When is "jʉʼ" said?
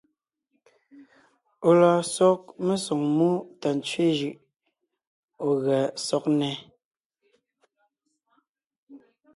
4.19-4.37